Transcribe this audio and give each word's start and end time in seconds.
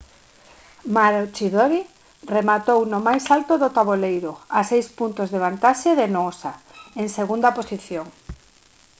maroochydore 0.95 1.79
rematou 2.35 2.79
no 2.91 2.99
máis 3.07 3.23
alto 3.35 3.53
do 3.63 3.69
taboleiro 3.77 4.31
a 4.57 4.59
seis 4.71 4.87
puntos 4.97 5.27
de 5.33 5.39
vantaxe 5.45 5.89
de 5.99 6.07
noosa 6.15 6.51
en 7.01 7.07
segunda 7.17 7.49
posición 7.57 8.07